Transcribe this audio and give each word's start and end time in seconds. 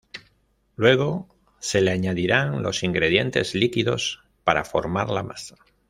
Luego 0.77 1.27
se 1.59 1.79
le 1.79 1.91
añadirán 1.91 2.63
los 2.63 2.81
ingredientes 2.81 3.53
líquidos 3.53 4.23
para 4.43 4.65
formar 4.65 5.11
la 5.11 5.21
masa. 5.21 5.57